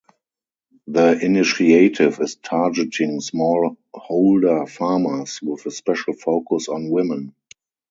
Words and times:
The 0.87 1.23
initiative 1.23 2.17
is 2.21 2.35
targeting 2.37 3.19
small 3.21 3.77
holder 3.93 4.65
farmers, 4.65 5.39
with 5.43 5.67
a 5.67 5.71
special 5.71 6.13
focus 6.13 6.69
on 6.69 6.89
women. 6.89 7.35